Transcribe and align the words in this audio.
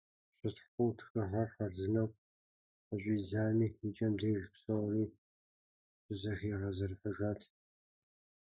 Щытхъу 0.39 0.85
тхыгъэр 0.97 1.47
хъарзынэу 1.53 2.09
къыщӀидзами, 2.87 3.67
и 3.87 3.89
кӀэм 3.95 4.13
деж 4.19 4.41
псори 4.53 5.03
щызэхигъэзэрыхьыжат. 6.03 7.41